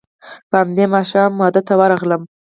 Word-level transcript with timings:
په 0.49 0.55
همدې 0.61 0.85
ماښام 0.95 1.31
واده 1.41 1.61
ته 1.67 1.73
ورغلم. 1.79 2.21